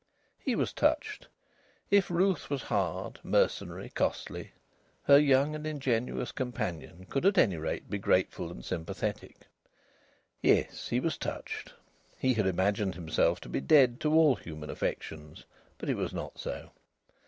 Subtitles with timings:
[0.39, 1.27] He was touched.
[1.91, 4.53] If Ruth was hard, mercenary, costly,
[5.03, 9.45] her young and ingenuous companion could at any rate be grateful and sympathetic.
[10.41, 11.75] Yes, he was touched.
[12.17, 15.45] He had imagined himself to be dead to all human affections,
[15.77, 16.71] but it was not so.